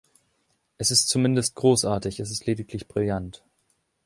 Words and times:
Es 0.79 0.89
ist 0.89 1.09
zumindest 1.09 1.53
großartig, 1.53 2.19
es 2.19 2.31
ist 2.31 2.47
lediglich 2.47 2.87
brillant... 2.87 3.43